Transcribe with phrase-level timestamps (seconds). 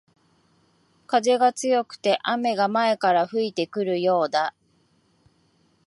[1.05, 4.55] 風が強くて雨が前から吹いてくるようだ